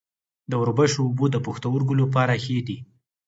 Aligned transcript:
د 0.49 0.51
وربشو 0.61 0.99
اوبه 1.07 1.25
د 1.31 1.37
پښتورګو 1.45 1.93
لپاره 2.01 2.33
ښې 2.43 2.59
دي. 2.67 2.77